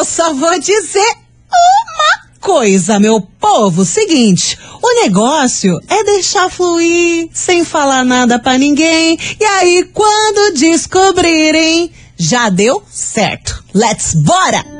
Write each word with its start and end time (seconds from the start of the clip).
eu 0.00 0.04
só 0.04 0.32
vou 0.32 0.58
dizer 0.58 1.14
uma 1.50 2.30
coisa, 2.40 2.98
meu 2.98 3.20
povo. 3.20 3.84
Seguinte, 3.84 4.58
o 4.82 5.02
negócio 5.02 5.78
é 5.86 6.02
deixar 6.02 6.48
fluir, 6.48 7.28
sem 7.34 7.66
falar 7.66 8.02
nada 8.02 8.38
pra 8.38 8.56
ninguém. 8.56 9.18
E 9.38 9.44
aí, 9.44 9.84
quando 9.92 10.54
descobrirem, 10.54 11.92
já 12.16 12.48
deu 12.48 12.82
certo. 12.90 13.62
Let's 13.74 14.14
bora! 14.14 14.79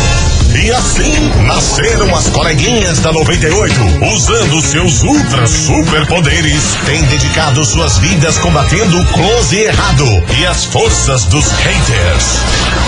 E 0.53 0.71
assim 0.71 1.13
nasceram 1.45 2.15
as 2.15 2.27
coleguinhas 2.29 2.99
da 2.99 3.11
98, 3.11 3.73
usando 4.13 4.61
seus 4.61 5.01
ultra 5.01 5.47
superpoderes, 5.47 6.61
têm 6.85 7.01
dedicado 7.03 7.63
suas 7.63 7.97
vidas 7.99 8.37
combatendo 8.37 8.99
o 8.99 9.05
close 9.07 9.55
e 9.55 9.63
errado 9.63 10.05
e 10.37 10.45
as 10.45 10.65
forças 10.65 11.23
dos 11.25 11.45
haters. 11.51 12.25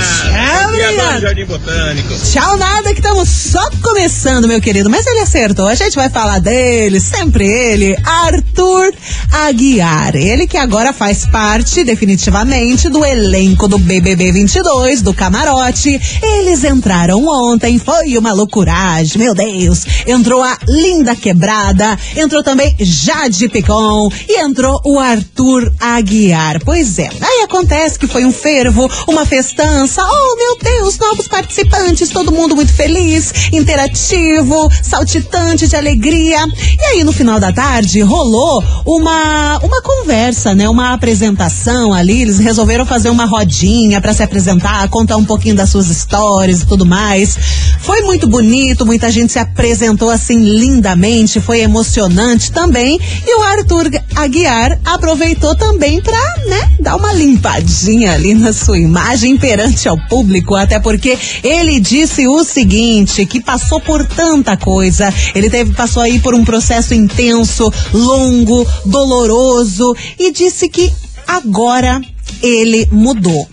E 0.78 0.80
agora 0.80 1.20
Jardim 1.20 1.44
Botânico. 1.44 2.14
Tchau 2.32 2.56
nada 2.56 2.92
que 2.94 3.00
estamos 3.00 3.28
só 3.28 3.68
começando, 3.82 4.46
meu 4.46 4.60
querido. 4.60 4.88
Mas 4.88 5.04
ele 5.08 5.18
acertou. 5.18 5.66
A 5.66 5.74
gente 5.74 5.96
vai 5.96 6.08
falar 6.08 6.38
dele, 6.38 7.00
sempre 7.00 7.44
ele, 7.44 7.96
Arthur 8.04 8.92
Aguiar. 9.32 10.14
Ele 10.14 10.46
que 10.46 10.56
agora 10.56 10.92
faz 10.92 11.26
parte 11.26 11.82
definitivamente 11.82 12.88
do 12.88 13.04
elenco 13.04 13.66
do 13.66 13.76
BBB 13.76 14.30
22, 14.30 15.02
do 15.02 15.12
camarote. 15.12 16.00
Eles 16.22 16.62
entraram 16.62 17.26
ontem, 17.26 17.76
foi 17.80 18.16
uma 18.16 18.32
loucuragem, 18.32 19.18
meu 19.18 19.34
Deus. 19.34 19.84
Entrou 20.06 20.44
a 20.44 20.56
Linda 20.68 21.16
Quebrada, 21.16 21.98
entrou 22.16 22.40
também 22.40 22.76
Jade 22.78 23.48
Picon 23.48 24.08
e 24.28 24.40
entrou 24.40 24.80
o 24.84 25.00
Arthur 25.00 25.72
Aguiar. 25.80 26.60
Pois 26.64 27.00
é, 27.00 27.10
aí 27.20 27.42
acontece 27.42 27.98
que 27.98 28.06
foi 28.06 28.24
um 28.24 28.32
fervo, 28.32 28.88
uma 29.08 29.26
festança. 29.26 30.06
Oh, 30.08 30.36
meu 30.36 30.56
Deus, 30.56 30.67
novos 30.98 31.28
participantes, 31.28 32.10
todo 32.10 32.32
mundo 32.32 32.54
muito 32.54 32.72
feliz, 32.72 33.32
interativo, 33.52 34.70
saltitante 34.82 35.66
de 35.66 35.76
alegria. 35.76 36.38
E 36.78 36.84
aí, 36.86 37.04
no 37.04 37.12
final 37.12 37.40
da 37.40 37.52
tarde, 37.52 38.00
rolou 38.00 38.62
uma, 38.84 39.58
uma 39.58 39.82
conversa, 39.82 40.54
né? 40.54 40.68
Uma 40.68 40.92
apresentação 40.92 41.92
ali. 41.92 42.22
Eles 42.22 42.38
resolveram 42.38 42.84
fazer 42.84 43.10
uma 43.10 43.24
rodinha 43.24 44.00
para 44.00 44.12
se 44.12 44.22
apresentar, 44.22 44.88
contar 44.88 45.16
um 45.16 45.24
pouquinho 45.24 45.54
das 45.54 45.70
suas 45.70 45.88
histórias 45.88 46.62
e 46.62 46.66
tudo 46.66 46.84
mais. 46.84 47.38
Foi 47.80 48.02
muito 48.02 48.26
bonito, 48.26 48.84
muita 48.84 49.10
gente 49.10 49.32
se 49.32 49.38
apresentou 49.38 50.10
assim 50.10 50.38
lindamente, 50.38 51.40
foi 51.40 51.60
emocionante 51.60 52.52
também. 52.52 52.98
E 53.26 53.38
o 53.38 53.42
Arthur 53.42 53.90
Aguiar 54.14 54.78
aproveitou 54.84 55.54
também 55.54 56.00
pra, 56.00 56.36
né, 56.46 56.70
dar 56.80 56.96
uma 56.96 57.12
limpadinha 57.12 58.12
ali 58.12 58.34
na 58.34 58.52
sua 58.52 58.78
imagem 58.78 59.36
perante 59.36 59.88
ao 59.88 59.96
público, 60.08 60.54
até 60.58 60.78
porque 60.78 61.18
ele 61.42 61.80
disse 61.80 62.26
o 62.26 62.44
seguinte, 62.44 63.24
que 63.26 63.40
passou 63.40 63.80
por 63.80 64.06
tanta 64.06 64.56
coisa, 64.56 65.12
ele 65.34 65.48
teve 65.48 65.72
passou 65.72 66.02
aí 66.02 66.18
por 66.18 66.34
um 66.34 66.44
processo 66.44 66.94
intenso, 66.94 67.72
longo, 67.92 68.66
doloroso 68.84 69.96
e 70.18 70.32
disse 70.32 70.68
que 70.68 70.92
agora 71.26 72.00
ele 72.42 72.88
mudou. 72.90 73.48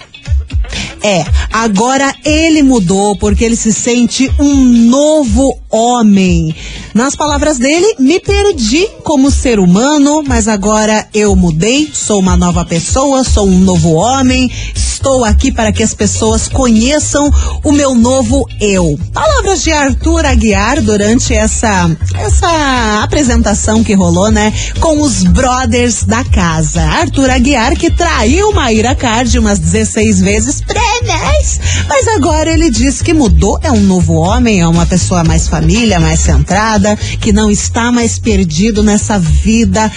É, 1.03 1.23
agora 1.51 2.13
ele 2.23 2.63
mudou 2.63 3.15
porque 3.17 3.43
ele 3.43 3.55
se 3.55 3.73
sente 3.73 4.31
um 4.39 4.55
novo 4.55 5.59
homem. 5.69 6.55
Nas 6.93 7.15
palavras 7.15 7.57
dele, 7.57 7.95
me 7.99 8.19
perdi 8.19 8.87
como 9.03 9.29
ser 9.29 9.59
humano, 9.59 10.23
mas 10.25 10.47
agora 10.47 11.07
eu 11.13 11.35
mudei, 11.35 11.89
sou 11.93 12.19
uma 12.19 12.37
nova 12.37 12.63
pessoa, 12.63 13.23
sou 13.23 13.47
um 13.47 13.59
novo 13.59 13.91
homem. 13.93 14.49
Estou 14.73 15.23
aqui 15.23 15.51
para 15.51 15.71
que 15.71 15.83
as 15.83 15.93
pessoas 15.93 16.47
conheçam 16.47 17.31
o 17.63 17.71
meu 17.71 17.93
novo 17.93 18.47
eu. 18.59 18.97
Palavras 19.13 19.61
de 19.61 19.71
Arthur 19.71 20.25
Aguiar 20.25 20.81
durante 20.81 21.33
essa 21.33 21.95
essa 22.15 23.03
apresentação 23.03 23.83
que 23.83 23.93
rolou, 23.93 24.31
né, 24.31 24.51
com 24.79 25.01
os 25.01 25.23
brothers 25.23 26.05
da 26.05 26.23
casa. 26.23 26.81
Arthur 26.81 27.29
Aguiar 27.29 27.75
que 27.75 27.91
traiu 27.91 28.51
Maíra 28.53 28.95
Card 28.95 29.37
umas 29.37 29.59
16 29.59 30.21
vezes 30.21 30.61
prêmios, 30.65 31.59
mas 31.87 32.07
agora 32.09 32.51
ele 32.51 32.69
diz 32.69 33.01
que 33.01 33.13
mudou, 33.13 33.59
é 33.61 33.71
um 33.71 33.81
novo 33.81 34.13
homem, 34.13 34.61
é 34.61 34.67
uma 34.67 34.85
pessoa 34.85 35.23
mais 35.23 35.47
família, 35.47 35.99
mais 35.99 36.19
centrada, 36.19 36.95
que 36.95 37.31
não 37.31 37.49
está 37.49 37.91
mais 37.91 38.19
perdido 38.19 38.83
nessa 38.83 39.17
vida, 39.19 39.91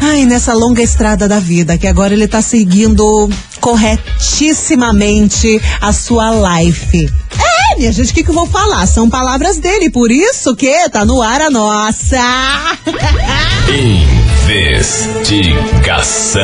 ai, 0.00 0.24
nessa 0.24 0.54
longa 0.54 0.82
estrada 0.82 1.28
da 1.28 1.38
vida, 1.38 1.76
que 1.76 1.86
agora 1.86 2.14
ele 2.14 2.24
está 2.24 2.40
seguindo 2.40 3.28
corretissimamente 3.60 5.60
a 5.80 5.92
sua 5.92 6.60
life. 6.60 7.10
É, 7.38 7.78
minha 7.78 7.92
gente, 7.92 8.10
o 8.10 8.14
que, 8.14 8.24
que 8.24 8.30
eu 8.30 8.34
vou 8.34 8.46
falar? 8.46 8.86
São 8.86 9.08
palavras 9.08 9.58
dele, 9.58 9.90
por 9.90 10.10
isso 10.10 10.54
que 10.54 10.88
tá 10.90 11.04
no 11.04 11.22
ar 11.22 11.40
a 11.40 11.50
nossa. 11.50 12.18
Investigação. 14.82 16.40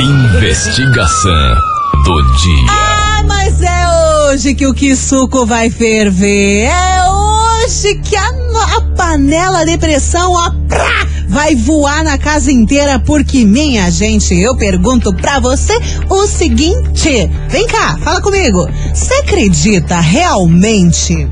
Investigação 0.00 1.71
do 2.04 2.22
dia. 2.36 2.66
Ah, 2.68 3.22
mas 3.26 3.60
é 3.60 4.30
hoje 4.30 4.54
que 4.54 4.66
o 4.66 4.74
Kisuko 4.74 5.46
vai 5.46 5.70
ferver. 5.70 6.64
É 6.64 7.08
hoje 7.08 7.94
que 7.96 8.16
a, 8.16 8.26
a 8.26 8.80
panela 8.96 9.64
de 9.64 9.78
pressão, 9.78 10.32
ó, 10.32 10.50
prá, 10.68 11.06
vai 11.28 11.54
voar 11.54 12.02
na 12.02 12.18
casa 12.18 12.50
inteira, 12.50 12.98
porque, 12.98 13.44
minha 13.44 13.90
gente, 13.90 14.34
eu 14.34 14.56
pergunto 14.56 15.14
pra 15.14 15.38
você 15.38 15.78
o 16.08 16.26
seguinte: 16.26 17.30
vem 17.48 17.66
cá, 17.66 17.96
fala 18.02 18.20
comigo. 18.20 18.68
Você 18.92 19.14
acredita 19.14 20.00
realmente 20.00 21.28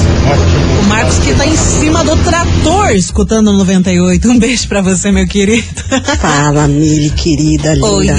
O 0.80 0.84
Marcos 0.88 1.18
que 1.20 1.34
tá 1.34 1.46
em 1.46 1.56
cima 1.56 2.04
do 2.04 2.16
trator 2.18 2.92
escutando 2.96 3.50
o 3.50 3.54
98. 3.58 4.30
Um 4.30 4.40
beijo 4.40 4.68
pra 4.68 4.82
você, 4.82 5.12
meu 5.12 5.28
querido. 5.28 5.66
Fala, 6.20 6.68
Mili, 6.68 7.10
querida, 7.12 7.74
linda. 7.74 8.14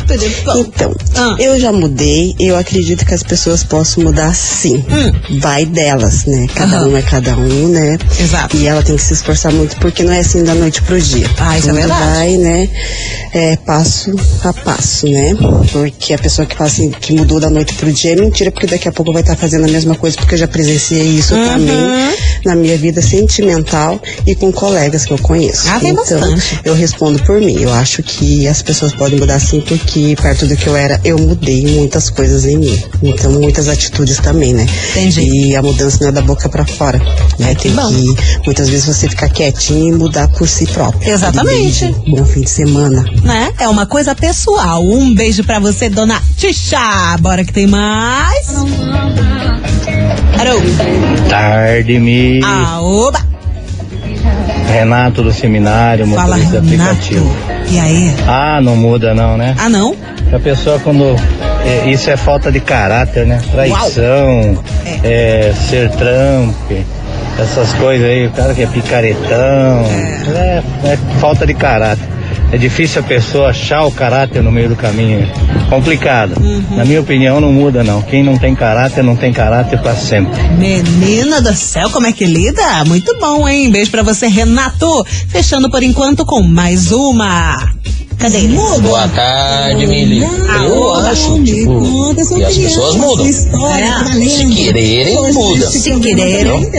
Tudo 0.00 0.28
bom? 0.44 0.60
Então, 0.60 0.94
Ah. 1.16 1.36
eu 1.38 1.58
já 1.60 1.72
mudei, 1.72 2.34
eu 2.38 2.56
acredito 2.56 3.04
que 3.04 3.14
as 3.14 3.22
pessoas 3.22 3.62
possam 3.62 4.04
mudar 4.04 4.34
sim. 4.34 4.76
Hum. 4.88 5.38
Vai 5.40 5.64
delas, 5.66 6.24
né? 6.26 6.46
Cada 6.54 6.86
um 6.86 6.96
é 6.96 7.02
cada 7.02 7.36
um, 7.36 7.68
né? 7.68 7.98
Exato. 8.18 8.56
E 8.56 8.66
ela 8.66 8.82
tem 8.82 8.96
que 8.96 9.02
se 9.02 9.12
esforçar 9.14 9.52
muito, 9.52 9.76
porque 9.76 10.02
não 10.02 10.12
é 10.12 10.20
assim 10.20 10.42
da 10.42 10.54
noite 10.54 10.82
pro 10.82 11.00
dia. 11.00 11.28
Ah, 11.38 11.58
isso 11.58 11.68
é 11.68 11.72
Tudo 11.72 11.80
verdade. 11.80 12.14
Vai, 12.16 12.36
né? 12.36 12.68
É, 13.32 13.56
passo 13.56 14.14
a 14.44 14.52
passo, 14.52 15.06
né? 15.08 15.34
Porque 15.70 16.12
a 16.14 16.18
pessoa 16.18 16.46
que 16.46 16.56
fala 16.56 16.68
assim, 16.68 16.90
que 16.90 17.12
mudou 17.12 17.40
da 17.40 17.50
noite 17.50 17.74
pro 17.74 17.92
dia 17.92 18.12
é 18.12 18.16
mentira, 18.16 18.50
porque 18.50 18.66
daqui 18.66 18.88
a 18.88 18.92
pouco 18.92 19.12
vai 19.12 19.22
estar 19.22 19.36
fazendo 19.36 19.64
a 19.66 19.68
mesma 19.68 19.94
coisa, 19.94 20.16
porque 20.16 20.31
eu 20.34 20.38
já 20.38 20.48
presenciei 20.48 21.02
isso 21.06 21.34
Uhum. 21.34 21.48
também 21.48 22.12
na 22.44 22.54
minha 22.56 22.76
vida 22.76 23.00
sentimental 23.00 24.00
e 24.26 24.34
com 24.34 24.50
colegas 24.52 25.04
que 25.04 25.12
eu 25.12 25.18
conheço. 25.18 25.68
Ah, 25.68 25.78
tem 25.78 25.90
então, 25.90 26.18
bastante. 26.20 26.60
eu 26.64 26.74
respondo 26.74 27.22
por 27.22 27.40
mim. 27.40 27.56
Eu 27.60 27.72
acho 27.72 28.02
que 28.02 28.46
as 28.48 28.60
pessoas 28.62 28.92
podem 28.92 29.18
mudar 29.18 29.38
sim, 29.40 29.60
porque 29.60 30.16
perto 30.20 30.46
do 30.46 30.56
que 30.56 30.66
eu 30.66 30.76
era, 30.76 31.00
eu 31.04 31.18
mudei 31.18 31.64
muitas 31.66 32.10
coisas 32.10 32.44
em 32.44 32.58
mim. 32.58 32.82
Então, 33.02 33.30
muitas 33.32 33.68
atitudes 33.68 34.16
também, 34.18 34.52
né? 34.52 34.66
Entendi. 34.90 35.20
E 35.48 35.56
a 35.56 35.62
mudança 35.62 35.98
não 36.00 36.08
é 36.08 36.12
da 36.12 36.20
boca 36.22 36.48
pra 36.48 36.64
fora. 36.66 36.98
Né? 37.38 37.54
Que 37.54 37.62
Tem 37.68 37.72
bom. 37.72 37.88
que, 37.88 38.04
muitas 38.46 38.68
vezes, 38.68 38.86
você 38.86 39.08
ficar 39.08 39.28
quietinho 39.28 39.94
e 39.94 39.98
mudar 39.98 40.28
por 40.28 40.48
si 40.48 40.66
próprio. 40.66 41.10
Exatamente. 41.12 41.84
Beijo, 41.84 42.02
Bom 42.08 42.24
fim 42.24 42.40
de 42.42 42.50
semana. 42.50 43.04
né? 43.22 43.52
É 43.58 43.68
uma 43.68 43.86
coisa 43.86 44.14
pessoal. 44.14 44.82
Um 44.84 45.14
beijo 45.14 45.44
pra 45.44 45.58
você, 45.60 45.88
dona 45.88 46.20
Tisha. 46.36 47.16
Bora 47.20 47.44
que 47.44 47.52
tem 47.52 47.66
mais. 47.66 48.46
Tarde, 51.28 51.98
Mi. 52.00 52.40
Aoba. 52.42 53.20
Renato 54.66 55.22
do 55.22 55.32
seminário, 55.32 56.06
Fala, 56.06 56.36
motorista 56.36 56.60
Renato. 56.60 56.90
aplicativo. 56.90 57.36
E 57.70 57.78
aí? 57.78 58.14
Ah, 58.26 58.60
não 58.60 58.74
muda 58.74 59.14
não, 59.14 59.36
né? 59.36 59.54
Ah, 59.58 59.68
não? 59.68 59.94
A 60.32 60.38
pessoa 60.38 60.78
quando. 60.80 61.14
é, 61.64 61.88
isso 61.90 62.10
é 62.10 62.16
falta 62.16 62.50
de 62.50 62.58
caráter, 62.58 63.26
né? 63.26 63.40
Traição, 63.52 64.62
é, 65.04 65.52
ser 65.68 65.90
trampe, 65.90 66.84
essas 67.38 67.72
coisas 67.74 68.06
aí, 68.08 68.26
o 68.26 68.30
cara 68.30 68.54
que 68.54 68.62
é 68.62 68.66
picaretão. 68.66 69.84
É, 70.34 70.62
é 70.84 70.98
falta 71.20 71.46
de 71.46 71.54
caráter. 71.54 72.04
É 72.52 72.58
difícil 72.58 73.00
a 73.00 73.04
pessoa 73.04 73.48
achar 73.48 73.84
o 73.84 73.90
caráter 73.90 74.42
no 74.42 74.52
meio 74.52 74.68
do 74.68 74.76
caminho. 74.76 75.26
Complicado. 75.70 76.34
Na 76.76 76.84
minha 76.84 77.00
opinião, 77.00 77.40
não 77.40 77.50
muda 77.50 77.82
não. 77.82 78.02
Quem 78.02 78.22
não 78.22 78.36
tem 78.36 78.54
caráter, 78.54 79.02
não 79.02 79.16
tem 79.16 79.32
caráter 79.32 79.80
pra 79.80 79.96
sempre. 79.96 80.38
Menina 80.58 81.40
do 81.40 81.54
céu, 81.54 81.88
como 81.88 82.06
é 82.06 82.12
que 82.12 82.26
lida? 82.26 82.84
Muito 82.84 83.18
bom, 83.18 83.48
hein? 83.48 83.70
Beijo 83.70 83.90
pra 83.90 84.02
você, 84.02 84.26
Renato. 84.26 85.02
Fechando 85.28 85.70
por 85.70 85.82
enquanto 85.82 86.26
com 86.26 86.42
mais 86.42 86.92
uma. 86.92 87.72
Cadê 88.18 88.38
ele? 88.38 88.56
Boa 88.82 89.08
tarde, 89.08 89.86
Mili. 89.86 90.20
Eu 90.64 90.92
acho, 90.94 91.42
tipo, 91.42 92.14
que 92.14 92.44
as 92.44 92.56
pessoas 92.58 92.96
mudam. 92.96 93.26
Se 93.32 94.46
quererem, 94.54 95.32
muda. 95.32 95.66
Se 95.70 95.90
quererem. 96.00 96.70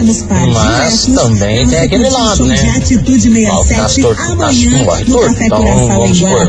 Mas 0.53 1.05
também 1.07 1.67
tem 1.67 1.79
aquele 1.79 2.09
lado, 2.09 2.45
né? 2.45 2.55
O 3.59 4.35
nas 4.35 4.55
não 4.63 4.85
vai 4.85 5.03
torto. 5.03 5.43
Então, 5.43 5.63
vamos 5.87 6.17
supor, 6.17 6.47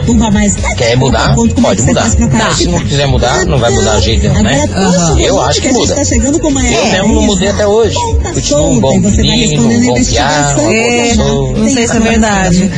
quer 0.76 0.96
mudar? 0.96 1.34
Pode 1.34 1.82
mudar. 1.82 2.08
Se 2.54 2.66
não 2.68 2.80
quiser 2.80 3.06
mudar, 3.06 3.46
não 3.46 3.58
vai 3.58 3.70
mudar 3.72 3.98
de 3.98 4.04
jeito 4.04 4.22
nenhum, 4.28 4.42
né? 4.42 4.68
Eu 5.18 5.40
acho 5.42 5.60
que 5.60 5.68
muda. 5.72 5.94
Eu 6.74 6.86
mesmo 6.92 7.14
não 7.14 7.22
mudei 7.22 7.48
até 7.48 7.66
hoje. 7.66 7.96
Continuo 8.34 8.70
um 8.70 8.80
bom 8.80 9.00
menino, 9.00 9.66
um 9.68 9.86
bom 9.86 9.94
piá, 10.04 10.54
uma 10.54 10.62
boa 10.62 10.74
É, 10.74 11.08
pessoa. 11.08 11.58
não 11.58 11.68
sei 11.70 11.86
se 11.88 11.96
é 11.96 12.00
verdade. 12.00 12.70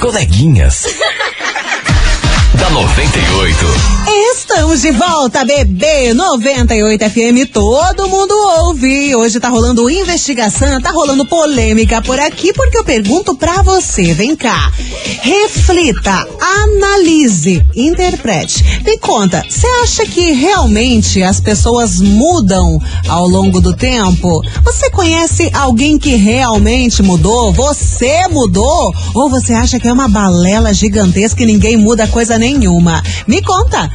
Coleguinhas. 0.00 0.86
da 2.58 2.70
98. 2.70 3.66
Estamos 4.60 4.82
de 4.82 4.90
volta, 4.90 5.42
bebê 5.42 6.12
98 6.12 7.10
FM, 7.10 7.50
todo 7.50 8.08
mundo 8.08 8.34
ouve. 8.58 9.16
Hoje 9.16 9.40
tá 9.40 9.48
rolando 9.48 9.88
investigação, 9.88 10.78
tá 10.82 10.90
rolando 10.90 11.24
polêmica 11.24 12.02
por 12.02 12.20
aqui, 12.20 12.52
porque 12.52 12.76
eu 12.76 12.84
pergunto 12.84 13.34
pra 13.34 13.62
você, 13.62 14.12
vem 14.12 14.36
cá. 14.36 14.70
Reflita, 15.22 16.28
analise, 16.38 17.64
interprete. 17.74 18.82
Me 18.84 18.98
conta, 18.98 19.42
você 19.48 19.66
acha 19.82 20.04
que 20.04 20.32
realmente 20.32 21.22
as 21.22 21.40
pessoas 21.40 21.98
mudam 21.98 22.78
ao 23.08 23.26
longo 23.26 23.62
do 23.62 23.74
tempo? 23.74 24.42
Você 24.62 24.90
conhece 24.90 25.50
alguém 25.54 25.98
que 25.98 26.16
realmente 26.16 27.02
mudou? 27.02 27.50
Você 27.54 28.28
mudou? 28.28 28.94
Ou 29.14 29.30
você 29.30 29.54
acha 29.54 29.80
que 29.80 29.88
é 29.88 29.92
uma 29.92 30.08
balela 30.08 30.74
gigantesca 30.74 31.42
e 31.42 31.46
ninguém 31.46 31.78
muda 31.78 32.06
coisa 32.06 32.38
nenhuma? 32.38 33.02
Me 33.26 33.40
conta, 33.40 33.90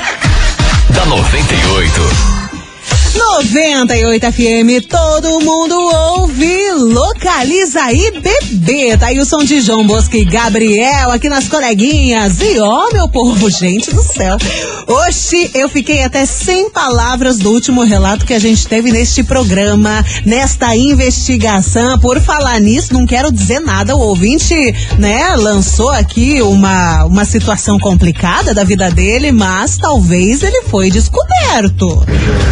da 0.88 1.04
98. 1.04 2.41
98 3.14 4.32
FM, 4.32 4.86
todo 4.88 5.40
mundo 5.40 5.74
ouve, 5.74 6.72
localiza 6.72 7.82
aí, 7.82 8.10
bebê. 8.10 8.96
Tá 8.96 9.06
aí 9.06 9.20
o 9.20 9.26
som 9.26 9.44
de 9.44 9.60
João 9.60 9.86
Bosco 9.86 10.16
e 10.16 10.24
Gabriel 10.24 11.10
aqui 11.10 11.28
nas 11.28 11.46
coleguinhas. 11.46 12.40
E 12.40 12.58
ó, 12.58 12.90
meu 12.92 13.08
povo, 13.08 13.48
gente 13.50 13.92
do 13.92 14.02
céu. 14.02 14.36
Oxi, 14.86 15.50
eu 15.54 15.68
fiquei 15.68 16.02
até 16.02 16.24
sem 16.24 16.70
palavras 16.70 17.38
do 17.38 17.50
último 17.50 17.82
relato 17.82 18.24
que 18.24 18.34
a 18.34 18.38
gente 18.38 18.66
teve 18.66 18.90
neste 18.90 19.22
programa, 19.22 20.04
nesta 20.24 20.74
investigação. 20.74 21.98
Por 21.98 22.20
falar 22.20 22.60
nisso, 22.60 22.94
não 22.94 23.06
quero 23.06 23.30
dizer 23.30 23.60
nada. 23.60 23.94
O 23.94 24.00
ouvinte, 24.00 24.54
né, 24.98 25.34
lançou 25.36 25.90
aqui 25.90 26.40
uma, 26.40 27.04
uma 27.04 27.24
situação 27.24 27.78
complicada 27.78 28.54
da 28.54 28.64
vida 28.64 28.90
dele, 28.90 29.32
mas 29.32 29.76
talvez 29.76 30.42
ele 30.42 30.62
foi 30.62 30.90
descoberto. 30.90 32.06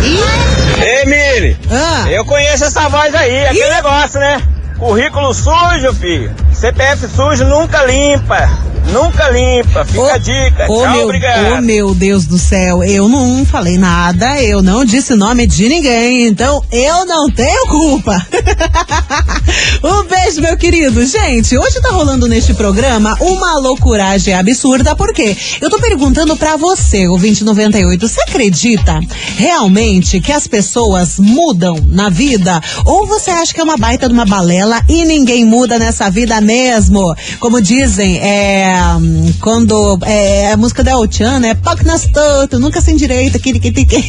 E 0.04 0.49
Ei, 0.82 1.04
Mili, 1.06 1.56
Ah, 1.70 2.10
eu 2.10 2.24
conheço 2.24 2.64
essa 2.64 2.88
voz 2.88 3.14
aí, 3.14 3.46
aquele 3.46 3.68
negócio, 3.74 4.18
né? 4.18 4.42
Currículo 4.78 5.34
sujo, 5.34 5.92
filho. 5.94 6.34
CPF 6.54 7.06
sujo 7.08 7.44
nunca 7.44 7.82
limpa. 7.84 8.48
Nunca 8.92 9.30
limpa. 9.30 9.84
Fica 9.84 10.00
Ô, 10.00 10.06
a 10.08 10.18
dica. 10.18 10.66
Ô, 10.70 10.82
Tchau, 10.82 10.92
meu, 10.92 11.04
obrigado. 11.04 11.58
ô, 11.58 11.60
meu 11.62 11.94
Deus 11.94 12.26
do 12.26 12.38
céu, 12.38 12.82
eu 12.82 13.08
não 13.08 13.44
falei 13.44 13.78
nada, 13.78 14.40
eu 14.42 14.62
não 14.62 14.84
disse 14.84 15.14
nome 15.14 15.46
de 15.46 15.68
ninguém, 15.68 16.26
então 16.26 16.62
eu 16.72 17.04
não 17.04 17.30
tenho 17.30 17.66
culpa. 17.66 18.26
um 19.82 20.04
beijo, 20.04 20.40
meu 20.40 20.56
querido. 20.56 21.04
Gente, 21.06 21.56
hoje 21.56 21.80
tá 21.80 21.90
rolando 21.90 22.26
neste 22.28 22.54
programa 22.54 23.16
uma 23.20 23.58
loucuragem 23.58 24.34
absurda, 24.34 24.94
porque 24.96 25.36
eu 25.60 25.70
tô 25.70 25.78
perguntando 25.78 26.36
pra 26.36 26.56
você, 26.56 27.06
o 27.08 27.16
2098, 27.18 28.08
você 28.08 28.20
acredita 28.22 29.00
realmente 29.36 30.20
que 30.20 30.32
as 30.32 30.46
pessoas 30.46 31.18
mudam 31.18 31.76
na 31.86 32.08
vida? 32.08 32.60
Ou 32.84 33.06
você 33.06 33.30
acha 33.30 33.52
que 33.54 33.60
é 33.60 33.64
uma 33.64 33.76
baita 33.76 34.08
de 34.08 34.14
uma 34.14 34.24
balela 34.24 34.80
e 34.88 35.04
ninguém 35.04 35.44
muda 35.44 35.78
nessa 35.78 36.10
vida 36.10 36.40
mesmo? 36.40 37.14
Como 37.38 37.60
dizem, 37.60 38.18
é. 38.18 38.69
Hum, 38.96 39.32
Quando. 39.40 39.98
É 40.02 40.52
a 40.52 40.56
música 40.56 40.82
da 40.82 40.92
El-Chan, 40.92 41.40
né? 41.40 41.54
Pac 41.54 41.84
nas 41.84 42.06
tanto, 42.06 42.58
nunca 42.58 42.80
sem 42.80 42.96
direito, 42.96 43.36
aquele 43.36 43.60
que 43.60 43.70
tem 43.72 43.84
que. 43.84 43.96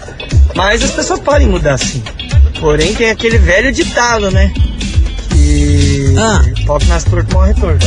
Mas 0.54 0.82
as 0.82 0.90
pessoas 0.90 1.20
podem 1.20 1.46
mudar 1.48 1.78
sim. 1.78 2.02
Porém 2.60 2.94
tem 2.94 3.10
aquele 3.10 3.38
velho 3.38 3.72
ditado, 3.72 4.30
né? 4.30 4.52
Que 5.30 5.85
Ah. 6.16 6.40
pau 6.66 6.78
que 6.78 6.86
nasce 6.86 7.06
torto 7.06 7.34
morre 7.34 7.54
torto. 7.54 7.86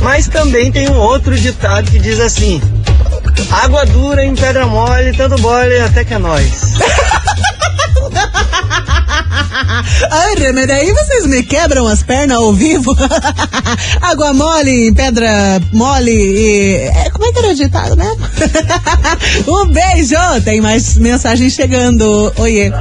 Mas 0.00 0.28
também 0.28 0.70
tem 0.70 0.88
um 0.90 0.98
outro 0.98 1.34
ditado 1.36 1.90
que 1.90 1.98
diz 1.98 2.20
assim: 2.20 2.60
Água 3.50 3.86
dura 3.86 4.24
em 4.24 4.34
pedra 4.34 4.66
mole, 4.66 5.12
tanto 5.16 5.40
mole 5.40 5.78
até 5.80 6.04
que 6.04 6.14
é 6.14 6.18
nós. 6.18 6.74
Rê, 10.42 10.50
mas 10.50 10.66
daí 10.66 10.92
vocês 10.92 11.26
me 11.26 11.42
quebram 11.44 11.86
as 11.86 12.02
pernas 12.02 12.36
ao 12.36 12.52
vivo? 12.52 12.96
Água 14.02 14.32
mole, 14.32 14.92
pedra 14.92 15.60
mole 15.72 16.10
e. 16.10 16.74
É, 16.74 17.10
como 17.10 17.26
é 17.26 17.32
que 17.32 17.38
era 17.38 17.48
o 17.48 17.54
ditado, 17.54 17.94
né? 17.94 18.16
um 19.46 19.66
beijo! 19.66 20.16
Tem 20.44 20.60
mais 20.60 20.96
mensagem 20.96 21.48
chegando. 21.48 22.32
Oiê. 22.38 22.72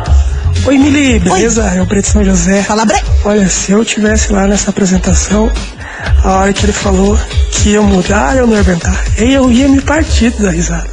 Oi, 0.66 0.78
Mili, 0.78 1.20
beleza? 1.20 1.64
É 1.76 1.82
o 1.82 1.88
Preto 1.88 2.08
São 2.08 2.24
José. 2.24 2.62
Fala, 2.64 2.86
Bre. 2.86 2.98
Olha, 3.26 3.50
se 3.50 3.72
eu 3.72 3.84
tivesse 3.84 4.32
lá 4.32 4.48
nessa 4.48 4.70
apresentação, 4.70 5.52
a 6.24 6.32
hora 6.40 6.54
que 6.54 6.66
ele 6.66 6.72
falou 6.74 7.18
que 7.52 7.70
ia 7.72 7.82
mudar, 7.82 8.38
eu 8.38 8.46
não 8.46 8.54
ia 8.54 8.60
aguentar. 8.62 9.04
E 9.20 9.34
eu 9.34 9.52
ia 9.52 9.68
me 9.68 9.82
partir 9.82 10.30
da 10.32 10.52
risada. 10.52 10.90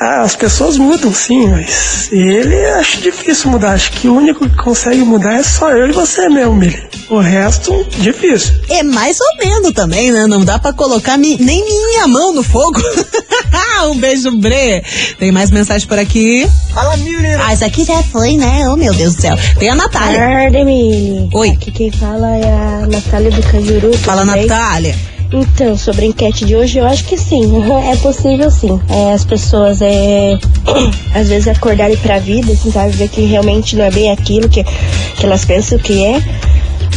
Ah, 0.00 0.22
as 0.22 0.34
pessoas 0.34 0.78
mudam 0.78 1.12
sim, 1.12 1.46
mas 1.48 2.08
ele 2.10 2.56
acho 2.70 3.02
difícil 3.02 3.50
mudar. 3.50 3.72
Acho 3.72 3.92
que 3.92 4.08
o 4.08 4.16
único 4.16 4.48
que 4.48 4.56
consegue 4.56 5.02
mudar 5.02 5.34
é 5.34 5.42
só 5.42 5.70
eu 5.72 5.88
e 5.90 5.92
você 5.92 6.26
mesmo, 6.30 6.54
Mili. 6.56 6.82
O 7.10 7.18
resto, 7.18 7.86
difícil. 7.98 8.54
É 8.70 8.82
mais 8.82 9.18
ou 9.20 9.36
menos 9.44 9.72
também, 9.72 10.10
né? 10.10 10.26
Não 10.26 10.42
dá 10.42 10.58
pra 10.58 10.72
colocar 10.72 11.18
mi- 11.18 11.36
nem 11.38 11.62
minha 11.64 12.06
mão 12.08 12.32
no 12.32 12.42
fogo. 12.42 12.80
um 13.90 13.96
beijo, 13.98 14.30
Bre. 14.38 14.82
Tem 15.18 15.30
mais 15.30 15.50
mensagem 15.50 15.86
por 15.86 15.98
aqui. 15.98 16.49
Fala, 16.72 16.96
Miller. 16.98 17.40
Ah, 17.40 17.52
essa 17.52 17.66
aqui 17.66 17.84
já 17.84 18.02
foi, 18.02 18.36
né? 18.36 18.68
Oh, 18.68 18.76
meu 18.76 18.94
Deus 18.94 19.16
do 19.16 19.22
céu. 19.22 19.36
Tem 19.58 19.68
a 19.68 19.74
Natália. 19.74 20.18
Tarde, 20.18 20.64
Mili. 20.64 21.28
Oi. 21.32 21.50
Aqui 21.50 21.70
quem 21.72 21.90
fala 21.90 22.36
é 22.36 22.44
a 22.44 22.86
Natália 22.86 23.30
do 23.30 23.42
Cajuru. 23.42 23.96
Fala, 23.98 24.24
bem? 24.24 24.46
Natália. 24.46 24.94
Então, 25.32 25.76
sobre 25.76 26.06
a 26.06 26.08
enquete 26.08 26.44
de 26.44 26.56
hoje, 26.56 26.78
eu 26.78 26.86
acho 26.86 27.04
que 27.04 27.16
sim, 27.16 27.62
é 27.90 27.96
possível 27.96 28.50
sim. 28.50 28.80
É, 28.88 29.12
as 29.12 29.24
pessoas, 29.24 29.80
é, 29.80 30.38
às 31.14 31.28
vezes, 31.28 31.48
acordarem 31.48 31.96
pra 31.96 32.18
vida, 32.18 32.52
assim, 32.52 32.70
sabe? 32.70 32.90
Ver 32.90 33.08
que 33.08 33.22
realmente 33.22 33.76
não 33.76 33.84
é 33.84 33.90
bem 33.90 34.10
aquilo 34.10 34.48
que, 34.48 34.64
que 34.64 35.26
elas 35.26 35.44
pensam 35.44 35.78
que 35.78 36.04
é. 36.04 36.22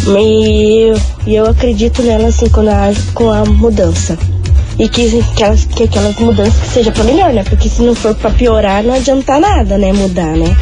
E 0.06 0.90
eu, 0.90 1.02
eu 1.28 1.46
acredito 1.48 2.02
nela, 2.02 2.28
assim, 2.28 2.50
com 2.50 2.62
a, 2.62 2.92
com 3.14 3.32
a 3.32 3.46
mudança. 3.46 4.18
E 4.80 4.90
que, 4.90 5.24
que, 5.36 5.44
elas, 5.44 5.66
que 5.66 5.84
aquelas 5.84 6.16
mudanças 6.18 6.60
que 6.60 6.68
seja 6.68 6.92
pra 6.92 7.04
melhor, 7.04 7.32
né? 7.32 7.44
Porque 7.44 7.70
se 7.70 7.82
não 7.82 7.94
for 7.94 8.16
pra 8.16 8.32
piorar, 8.32 8.84
não 8.84 8.94
adianta 8.94 9.40
nada, 9.40 9.78
né? 9.78 9.94
Mudar, 9.94 10.36
né? 10.36 10.56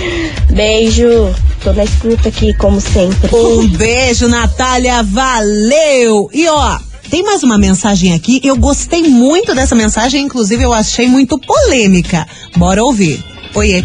Beijo. 0.52 1.34
Tô 1.62 1.72
na 1.72 1.84
escuta 1.84 2.28
aqui, 2.28 2.52
como 2.54 2.78
sempre. 2.78 3.34
Um 3.34 3.66
beijo, 3.68 4.28
Natália, 4.28 5.02
valeu! 5.02 6.28
E 6.30 6.46
ó, 6.46 6.78
tem 7.08 7.22
mais 7.22 7.42
uma 7.42 7.56
mensagem 7.56 8.12
aqui. 8.12 8.38
Eu 8.44 8.56
gostei 8.56 9.02
muito 9.04 9.54
dessa 9.54 9.74
mensagem, 9.74 10.22
inclusive 10.22 10.62
eu 10.62 10.74
achei 10.74 11.08
muito 11.08 11.38
polêmica. 11.38 12.26
Bora 12.56 12.84
ouvir. 12.84 13.24
Oiê. 13.54 13.82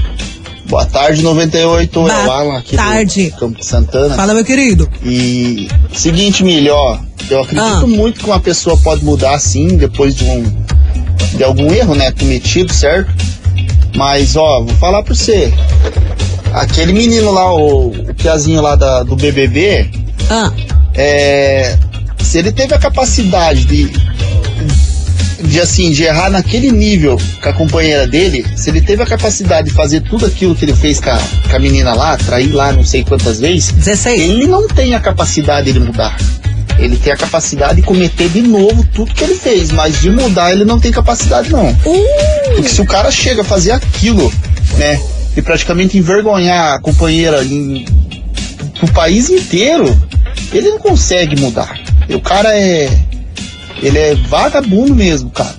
Boa 0.70 0.86
tarde, 0.86 1.22
98. 1.24 2.00
Boa 2.00 2.28
o 2.28 2.32
Alan 2.32 2.58
aqui 2.60 2.76
tarde. 2.76 3.30
do 3.32 3.38
Campo 3.38 3.60
de 3.60 3.66
Santana. 3.66 4.16
Fala, 4.16 4.34
meu 4.36 4.46
querido. 4.46 4.88
E 5.04 5.68
seguinte, 5.94 6.44
Milho, 6.44 6.74
ó, 6.74 7.00
eu 7.30 7.42
acredito 7.42 7.66
Ah. 7.84 7.88
muito 7.88 8.20
que 8.20 8.26
uma 8.26 8.40
pessoa 8.40 8.78
pode 8.78 9.04
mudar 9.04 9.34
assim 9.34 9.78
depois 9.78 10.16
de 10.16 10.24
um 10.26 10.44
de 11.36 11.44
algum 11.44 11.72
erro, 11.74 11.96
né, 11.96 12.12
cometido, 12.12 12.72
certo? 12.74 13.12
Mas 13.96 14.36
ó, 14.36 14.62
vou 14.64 14.76
falar 14.76 15.04
pra 15.04 15.14
você. 15.14 15.54
Aquele 16.54 16.92
menino 16.94 17.32
lá, 17.32 17.54
o, 17.54 17.90
o 17.90 18.14
piazinho 18.16 18.62
lá 18.62 18.76
da- 18.76 19.04
do 19.04 19.16
BBB, 19.16 19.90
Ah, 20.30 20.52
é, 20.96 21.78
se 22.20 22.38
ele 22.40 22.52
teve 22.52 22.74
a 22.74 22.80
capacidade 22.80 23.66
de, 23.66 23.92
de 25.42 25.60
assim, 25.60 25.92
de 25.92 26.04
errar 26.04 26.30
naquele 26.30 26.72
nível 26.72 27.18
com 27.42 27.50
a 27.50 27.54
companheira 27.54 28.08
dele, 28.08 28.46
se 28.56 28.70
ele 28.70 28.82
teve 28.82 29.04
a 29.04 29.06
capacidade 29.06 29.70
de 29.70 29.74
fazer 29.74 30.02
tudo 30.02 30.26
aquilo 30.26 30.56
que 30.56 30.66
ele 30.66 30.76
fez 30.76 31.00
com 31.00 31.10
a, 31.10 31.20
com 31.50 31.56
a 31.56 31.60
menina 31.60 31.94
lá, 31.94 32.18
trair 32.18 32.52
lá 32.52 32.72
não 32.72 32.84
sei 32.84 33.04
quantas 33.04 33.40
vezes, 33.40 33.72
16. 33.72 34.22
ele 34.22 34.48
não 34.48 34.68
tem 34.68 34.96
a 34.96 35.00
capacidade 35.00 35.72
de 35.72 35.80
mudar. 35.80 36.18
Ele 36.78 36.96
tem 36.96 37.12
a 37.12 37.18
capacidade 37.18 37.82
de 37.82 37.82
cometer 37.82 38.30
de 38.30 38.42
novo 38.42 38.86
tudo 38.94 39.14
que 39.14 39.24
ele 39.24 39.36
fez, 39.36 39.70
mas 39.72 40.00
de 40.00 40.10
mudar 40.10 40.52
ele 40.52 40.64
não 40.64 40.80
tem 40.80 40.92
capacidade 40.92 41.52
não. 41.52 41.76
Porque 41.76 42.70
se 42.70 42.82
o 42.82 42.86
cara 42.86 43.12
chega 43.12 43.42
a 43.42 43.46
fazer 43.46 43.72
aquilo, 43.72 44.32
né, 44.78 45.00
e 45.36 45.42
praticamente 45.42 45.98
envergonhar 45.98 46.76
a 46.76 46.80
companheira 46.80 47.44
em, 47.44 47.86
pro 48.78 48.92
país 48.94 49.30
inteiro, 49.30 49.96
ele 50.54 50.70
não 50.70 50.80
consegue 50.80 51.40
mudar. 51.40 51.78
E 52.08 52.16
o 52.16 52.22
cara 52.22 52.58
é. 52.58 52.90
Ele 53.82 53.98
é 53.98 54.16
vagabundo 54.16 54.96
mesmo, 54.96 55.30
cara. 55.30 55.56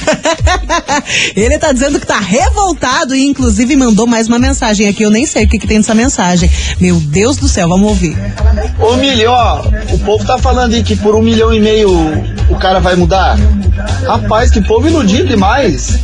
Ele 1.36 1.58
tá 1.58 1.72
dizendo 1.72 1.98
que 1.98 2.06
tá 2.06 2.18
revoltado 2.18 3.14
e 3.14 3.26
inclusive 3.26 3.76
mandou 3.76 4.06
mais 4.06 4.28
uma 4.28 4.38
mensagem 4.38 4.88
aqui. 4.88 5.02
Eu 5.02 5.10
nem 5.10 5.26
sei 5.26 5.44
o 5.44 5.48
que, 5.48 5.58
que 5.58 5.66
tem 5.66 5.78
nessa 5.78 5.94
mensagem. 5.94 6.50
Meu 6.80 6.96
Deus 6.96 7.36
do 7.36 7.48
céu, 7.48 7.68
vamos 7.68 7.88
ouvir. 7.88 8.16
Ô 8.78 8.96
milhão, 8.96 9.32
ó, 9.32 9.62
o 9.92 9.98
povo 10.00 10.24
tá 10.24 10.38
falando 10.38 10.74
aí 10.74 10.82
que 10.82 10.96
por 10.96 11.14
um 11.14 11.22
milhão 11.22 11.52
e 11.52 11.60
meio 11.60 11.90
o 12.48 12.56
cara 12.56 12.80
vai 12.80 12.96
mudar. 12.96 13.38
Rapaz, 14.06 14.50
que 14.50 14.60
povo 14.60 14.88
iludido 14.88 15.28
demais. 15.28 15.98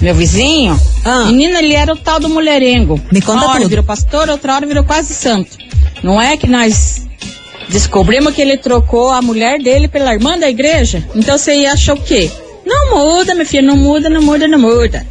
meu 0.00 0.14
vizinho. 0.14 0.78
Ah. 1.04 1.24
Menina, 1.26 1.60
ele 1.60 1.72
era 1.74 1.92
o 1.92 1.96
tal 1.96 2.18
do 2.18 2.28
mulherengo. 2.28 3.00
Me 3.12 3.20
conta 3.22 3.44
Uma 3.44 3.50
hora 3.50 3.60
tudo. 3.60 3.68
virou 3.70 3.84
pastor, 3.84 4.28
outra 4.28 4.54
hora 4.56 4.66
virou 4.66 4.84
quase 4.84 5.14
santo. 5.14 5.56
Não 6.02 6.20
é 6.20 6.36
que 6.36 6.46
nós 6.48 7.06
descobrimos 7.68 8.34
que 8.34 8.42
ele 8.42 8.56
trocou 8.56 9.10
a 9.10 9.22
mulher 9.22 9.58
dele 9.62 9.88
pela 9.88 10.12
irmã 10.12 10.38
da 10.38 10.48
igreja? 10.50 11.02
Então 11.14 11.38
você 11.38 11.66
achou 11.66 11.94
o 11.96 12.00
quê? 12.00 12.30
Não 12.66 12.96
muda, 12.96 13.34
meu 13.34 13.46
filho, 13.46 13.66
não 13.66 13.76
muda, 13.76 14.08
não 14.08 14.22
muda, 14.22 14.46
não 14.48 14.58
muda. 14.58 15.06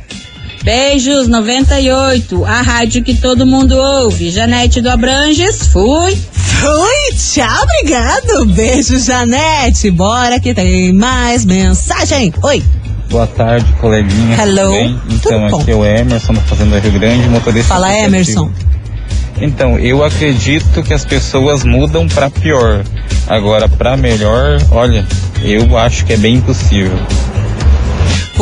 Beijos 0.63 1.27
98, 1.27 2.45
a 2.45 2.61
rádio 2.61 3.03
que 3.03 3.15
todo 3.15 3.47
mundo 3.47 3.75
ouve. 3.77 4.29
Janete 4.29 4.79
do 4.79 4.89
Abranges, 4.89 5.67
fui. 5.67 6.15
Fui, 6.33 7.15
tchau, 7.17 7.63
obrigado. 7.63 8.45
Beijo, 8.45 8.99
Janete. 8.99 9.89
Bora 9.89 10.39
que 10.39 10.53
tem 10.53 10.93
mais 10.93 11.43
mensagem. 11.45 12.31
Oi. 12.43 12.63
Boa 13.09 13.25
tarde, 13.25 13.65
coleguinha. 13.81 14.37
Hello. 14.39 14.67
Tudo 14.67 14.71
bem? 14.73 14.99
Tudo 14.99 15.13
Então, 15.15 15.49
bom. 15.49 15.61
aqui 15.61 15.71
é 15.71 15.75
o 15.75 15.83
Emerson, 15.85 16.33
da 16.33 16.41
Fazenda 16.41 16.79
Rio 16.79 16.91
Grande, 16.91 17.27
motorista. 17.27 17.73
Fala, 17.73 17.87
aplicativo. 17.87 18.15
Emerson. 18.15 18.51
Então, 19.41 19.77
eu 19.79 20.03
acredito 20.03 20.83
que 20.83 20.93
as 20.93 21.03
pessoas 21.03 21.63
mudam 21.63 22.07
pra 22.07 22.29
pior. 22.29 22.83
Agora, 23.27 23.67
pra 23.67 23.97
melhor, 23.97 24.61
olha, 24.71 25.05
eu 25.43 25.77
acho 25.77 26.05
que 26.05 26.13
é 26.13 26.17
bem 26.17 26.35
impossível. 26.35 26.97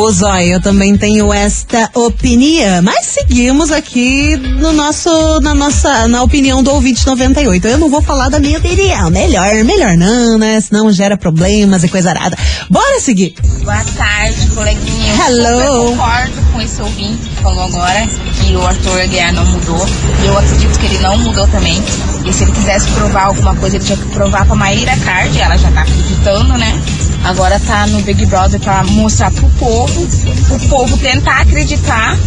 Pô, 0.00 0.10
Zóia, 0.10 0.54
eu 0.54 0.60
também 0.62 0.96
tenho 0.96 1.32
esta 1.32 1.90
opinião. 1.94 2.82
Mas 2.82 3.06
seguimos 3.06 3.70
aqui 3.70 4.36
no 4.36 4.72
nosso, 4.72 5.40
na 5.40 5.54
nossa, 5.54 6.08
na 6.08 6.22
opinião 6.22 6.62
do 6.62 6.70
ouvinte 6.70 7.06
98. 7.06 7.66
Eu 7.66 7.78
não 7.78 7.90
vou 7.90 8.00
falar 8.00 8.28
da 8.30 8.38
minha 8.38 8.58
opinião. 8.58 9.10
Melhor, 9.10 9.52
melhor 9.64 9.96
não, 9.96 10.38
né? 10.38 10.60
Senão 10.60 10.90
gera 10.92 11.18
problemas 11.18 11.84
e 11.84 11.88
coisa 11.88 12.10
arada. 12.10 12.36
Bora 12.70 12.98
seguir. 13.00 13.34
Boa 13.62 13.84
tarde, 13.96 14.46
coleguinha. 14.54 15.14
Eu 15.14 15.26
Hello. 15.26 15.58
super 15.58 15.90
concordo 15.90 16.49
com 16.60 16.64
esse 16.64 16.82
ouvinte 16.82 17.28
que 17.30 17.42
falou 17.42 17.64
agora 17.64 18.06
que 18.06 18.54
o 18.54 18.66
Arthur 18.66 19.00
Aguiar 19.00 19.32
não 19.32 19.46
mudou. 19.46 19.86
E 20.22 20.26
eu 20.26 20.36
acredito 20.36 20.78
que 20.78 20.86
ele 20.86 20.98
não 20.98 21.16
mudou 21.16 21.48
também. 21.48 21.82
E 22.26 22.32
se 22.32 22.44
ele 22.44 22.52
quisesse 22.52 22.86
provar 22.90 23.26
alguma 23.26 23.56
coisa, 23.56 23.76
ele 23.76 23.84
tinha 23.84 23.96
que 23.96 24.04
provar 24.10 24.44
pra 24.44 24.54
Maíra 24.54 24.94
Card. 24.98 25.40
Ela 25.40 25.56
já 25.56 25.70
tá 25.70 25.80
acreditando, 25.80 26.58
né? 26.58 26.78
Agora 27.24 27.58
tá 27.60 27.86
no 27.86 28.02
Big 28.02 28.26
Brother 28.26 28.60
pra 28.60 28.84
mostrar 28.84 29.30
pro 29.30 29.48
povo, 29.50 30.06
o 30.50 30.68
povo 30.68 30.98
tentar 30.98 31.40
acreditar. 31.40 32.18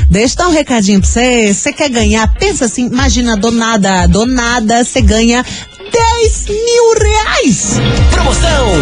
deixa 0.08 0.34
eu 0.34 0.38
dar 0.38 0.48
um 0.48 0.52
recadinho 0.52 1.00
pra 1.00 1.08
você. 1.08 1.52
Você 1.52 1.72
quer 1.72 1.90
ganhar? 1.90 2.26
Pensa 2.34 2.64
assim, 2.64 2.86
imagina, 2.86 3.36
do 3.36 3.50
nada, 3.50 4.06
do 4.06 4.24
nada, 4.24 4.82
você 4.82 5.02
ganha 5.02 5.44
10 5.92 6.46
mil 6.48 6.94
reais! 6.98 7.78
Promoção 8.12 8.72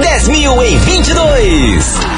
10 0.00 0.28
mil 0.28 0.62
em 0.62 0.78
22. 0.78 2.15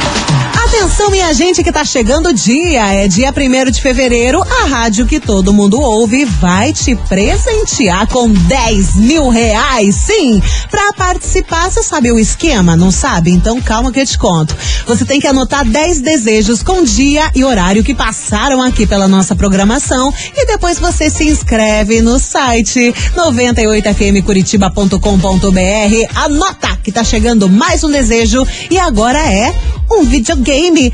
Atenção, 1.09 1.11
minha 1.11 1.33
gente, 1.33 1.65
que 1.65 1.73
tá 1.73 1.85
chegando 1.85 2.29
o 2.29 2.35
dia. 2.35 2.93
É 2.93 3.09
dia 3.09 3.33
1 3.33 3.71
de 3.71 3.81
fevereiro. 3.81 4.43
A 4.43 4.67
rádio 4.67 5.07
que 5.07 5.19
todo 5.19 5.55
mundo 5.55 5.81
ouve 5.81 6.25
vai 6.25 6.73
te 6.73 6.95
presentear 6.95 8.07
com 8.09 8.29
10 8.29 8.97
mil 8.97 9.29
reais. 9.29 9.95
Sim, 9.95 10.43
pra 10.71 10.93
participar, 10.93 11.71
você 11.71 11.83
sabe 11.83 12.13
o 12.13 12.19
esquema? 12.19 12.77
Não 12.77 12.91
sabe? 12.91 13.31
Então 13.31 13.59
calma 13.61 13.91
que 13.91 14.01
eu 14.01 14.07
te 14.07 14.19
conto. 14.19 14.55
Você 14.87 15.05
tem 15.05 15.21
que 15.21 15.27
anotar 15.27 15.65
10 15.65 16.01
desejos 16.01 16.63
com 16.63 16.85
dia 16.85 17.31
e 17.35 17.45
horário 17.45 17.85
que 17.85 17.95
passaram 17.95 18.63
aqui 18.63 18.87
pela 18.87 19.09
nossa 19.09 19.35
programação 19.35 20.13
e 20.37 20.47
depois 20.47 20.79
você 20.79 21.09
se 21.09 21.25
inscreve 21.25 22.03
no 22.03 22.19
site 22.19 22.95
98fmcuritiba.com.br. 23.17 26.15
Anota 26.15 26.77
que 26.83 26.93
tá 26.93 27.05
chegando 27.05 27.49
mais 27.49 27.83
um 27.85 27.91
desejo 27.91 28.47
e 28.71 28.79
agora 28.79 29.19
é 29.19 29.55
um 29.91 30.05
videogame 30.05 30.93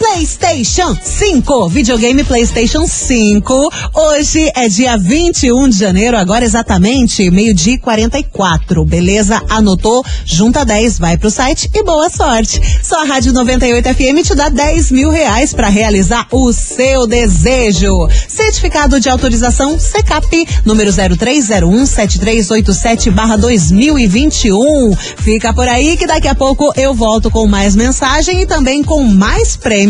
PlayStation 0.00 0.96
5. 1.00 1.68
Videogame 1.68 2.24
PlayStation 2.24 2.86
5. 2.86 3.70
Hoje 3.94 4.50
é 4.56 4.66
dia 4.66 4.96
21 4.96 5.68
de 5.68 5.78
janeiro, 5.78 6.16
agora 6.16 6.42
exatamente 6.42 7.30
meio-dia 7.30 7.74
e 7.74 7.78
44. 7.78 8.82
Beleza? 8.86 9.42
Anotou? 9.50 10.02
Junta 10.24 10.64
10, 10.64 10.98
vai 10.98 11.18
pro 11.18 11.30
site 11.30 11.70
e 11.74 11.84
boa 11.84 12.08
sorte. 12.08 12.60
Só 12.82 13.02
a 13.02 13.04
Rádio 13.04 13.34
98 13.34 13.94
FM 13.94 14.26
te 14.26 14.34
dá 14.34 14.48
10 14.48 14.90
mil 14.90 15.10
reais 15.10 15.52
para 15.52 15.68
realizar 15.68 16.26
o 16.32 16.50
seu 16.50 17.06
desejo. 17.06 18.08
Certificado 18.26 18.98
de 18.98 19.10
autorização 19.10 19.78
CECAP, 19.78 20.46
número 20.64 20.90
0301 20.90 21.84
7387 21.84 23.10
2021. 23.38 24.96
Fica 25.18 25.52
por 25.52 25.68
aí 25.68 25.98
que 25.98 26.06
daqui 26.06 26.26
a 26.26 26.34
pouco 26.34 26.72
eu 26.74 26.94
volto 26.94 27.30
com 27.30 27.46
mais 27.46 27.76
mensagem 27.76 28.40
e 28.40 28.46
também 28.46 28.82
com 28.82 29.04
mais 29.04 29.56
prêmios 29.56 29.89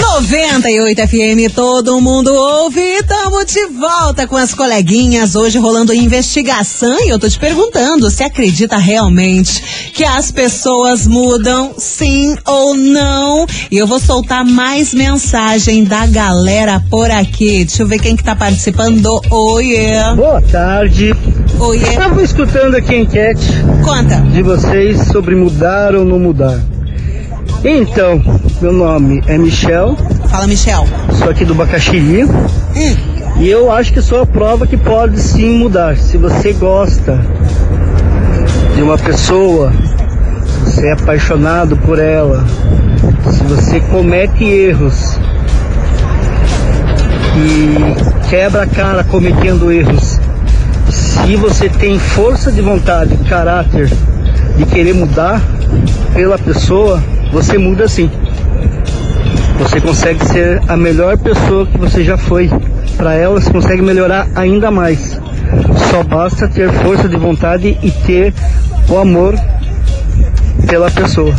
98 0.00 1.08
FM, 1.08 1.54
todo 1.54 2.00
mundo 2.00 2.32
ouve. 2.34 3.02
Tamo 3.06 3.44
de 3.44 3.66
volta 3.66 4.26
com 4.26 4.36
as 4.36 4.54
coleguinhas. 4.54 5.34
Hoje 5.34 5.58
rolando 5.58 5.92
investigação 5.94 6.96
e 7.04 7.10
eu 7.10 7.18
tô 7.18 7.28
te 7.28 7.38
perguntando: 7.38 8.10
se 8.10 8.22
acredita 8.22 8.76
realmente 8.76 9.90
que 9.92 10.04
as 10.04 10.30
pessoas 10.30 11.06
mudam, 11.06 11.74
sim 11.76 12.34
ou 12.46 12.74
não? 12.74 13.46
E 13.70 13.76
eu 13.76 13.86
vou 13.86 14.00
soltar 14.00 14.44
mais 14.44 14.94
mensagem 14.94 15.84
da 15.84 16.06
galera 16.06 16.82
por 16.90 17.10
aqui. 17.10 17.64
Deixa 17.64 17.82
eu 17.82 17.86
ver 17.86 17.98
quem 18.00 18.16
que 18.16 18.24
tá 18.24 18.34
participando. 18.34 19.20
Oiê. 19.30 20.14
Boa 20.16 20.40
tarde. 20.42 21.14
Oiê. 21.58 21.88
Estava 21.88 22.22
escutando 22.22 22.74
aqui 22.74 22.94
a 22.94 22.98
enquete 22.98 23.46
Conta. 23.84 24.16
de 24.32 24.42
vocês 24.42 25.08
sobre 25.08 25.34
mudar 25.34 25.94
ou 25.94 26.04
não 26.04 26.18
mudar. 26.18 26.58
Então, 27.64 28.22
meu 28.60 28.72
nome 28.72 29.22
é 29.26 29.36
Michel. 29.36 29.96
Fala, 30.30 30.46
Michel. 30.46 30.86
Sou 31.18 31.28
aqui 31.28 31.44
do 31.44 31.54
Bacaxiri. 31.54 32.26
E 33.38 33.48
eu 33.48 33.70
acho 33.70 33.92
que 33.92 34.02
sou 34.02 34.22
a 34.22 34.26
prova 34.26 34.66
que 34.66 34.76
pode 34.76 35.20
sim 35.20 35.58
mudar. 35.58 35.96
Se 35.96 36.16
você 36.16 36.52
gosta 36.52 37.20
de 38.74 38.82
uma 38.82 38.98
pessoa, 38.98 39.72
se 40.46 40.60
você 40.70 40.88
é 40.88 40.92
apaixonado 40.92 41.76
por 41.76 41.98
ela, 41.98 42.44
se 43.30 43.42
você 43.44 43.80
comete 43.80 44.44
erros 44.44 45.18
e 47.36 48.28
quebra 48.28 48.62
a 48.62 48.66
cara 48.66 49.04
cometendo 49.04 49.72
erros. 49.72 50.18
Se 50.90 51.36
você 51.36 51.68
tem 51.68 51.98
força 51.98 52.50
de 52.50 52.60
vontade, 52.60 53.16
caráter 53.28 53.90
de 54.56 54.66
querer 54.66 54.94
mudar 54.94 55.40
pela 56.12 56.38
pessoa, 56.38 57.02
você 57.32 57.58
muda 57.58 57.88
sim. 57.88 58.10
Você 59.58 59.80
consegue 59.80 60.24
ser 60.26 60.60
a 60.68 60.76
melhor 60.76 61.18
pessoa 61.18 61.66
que 61.66 61.78
você 61.78 62.02
já 62.02 62.16
foi. 62.16 62.50
Para 62.96 63.14
ela, 63.14 63.40
você 63.40 63.50
consegue 63.50 63.82
melhorar 63.82 64.28
ainda 64.34 64.70
mais. 64.70 65.18
Só 65.90 66.02
basta 66.02 66.48
ter 66.48 66.72
força 66.82 67.08
de 67.08 67.16
vontade 67.16 67.78
e 67.82 67.90
ter 67.90 68.32
o 68.88 68.98
amor 68.98 69.34
pela 70.66 70.90
pessoa. 70.90 71.34